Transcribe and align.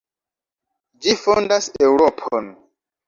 Ĝi 1.05 1.15
fondas 1.25 1.67
Eŭropon. 1.89 2.51